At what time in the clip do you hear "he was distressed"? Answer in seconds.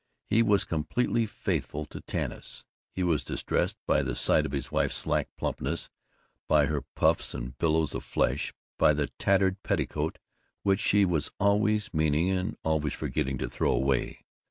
2.91-3.77